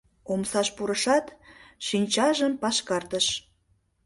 [0.31, 1.25] Омсаш пурышат,
[1.87, 3.27] шинчажым пашкартыш.